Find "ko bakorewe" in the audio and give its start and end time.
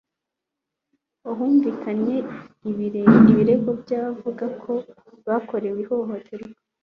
4.61-5.79